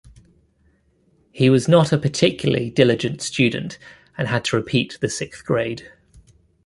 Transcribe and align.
He 1.31 1.47
was 1.51 1.67
not 1.67 1.91
a 1.93 1.97
particularly 1.99 2.71
diligent 2.71 3.21
student 3.21 3.77
and 4.17 4.27
had 4.29 4.43
to 4.45 4.55
repeat 4.55 4.97
the 4.99 5.07
sixth 5.09 5.45
grade. 5.45 5.91